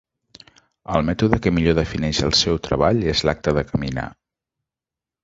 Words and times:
El 0.93 1.03
mètode 1.09 1.37
que 1.43 1.53
millor 1.57 1.77
defineix 1.79 2.21
el 2.29 2.33
seu 2.39 2.57
treball 2.69 3.05
és 3.13 3.21
l'acte 3.29 3.55
de 3.59 3.65
caminar. 3.73 4.07